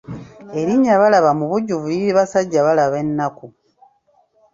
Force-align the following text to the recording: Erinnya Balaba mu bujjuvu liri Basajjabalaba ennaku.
Erinnya 0.59 0.93
Balaba 1.01 1.31
mu 1.39 1.45
bujjuvu 1.51 1.85
liri 1.91 2.09
Basajjabalaba 2.17 2.95
ennaku. 3.03 3.45